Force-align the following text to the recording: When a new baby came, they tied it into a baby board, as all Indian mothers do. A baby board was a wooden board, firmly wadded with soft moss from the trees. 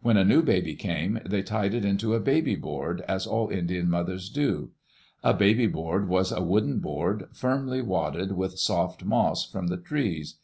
When 0.00 0.16
a 0.16 0.24
new 0.24 0.40
baby 0.42 0.74
came, 0.74 1.20
they 1.26 1.42
tied 1.42 1.74
it 1.74 1.84
into 1.84 2.14
a 2.14 2.20
baby 2.20 2.56
board, 2.56 3.02
as 3.06 3.26
all 3.26 3.50
Indian 3.50 3.90
mothers 3.90 4.30
do. 4.30 4.70
A 5.22 5.34
baby 5.34 5.66
board 5.66 6.08
was 6.08 6.32
a 6.32 6.40
wooden 6.40 6.78
board, 6.78 7.28
firmly 7.34 7.82
wadded 7.82 8.32
with 8.32 8.58
soft 8.58 9.04
moss 9.04 9.44
from 9.44 9.66
the 9.66 9.76
trees. 9.76 10.36